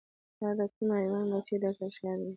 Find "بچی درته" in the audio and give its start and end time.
1.31-1.85